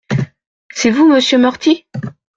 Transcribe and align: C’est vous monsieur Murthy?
C’est 0.73 0.89
vous 0.89 1.07
monsieur 1.07 1.37
Murthy? 1.37 1.85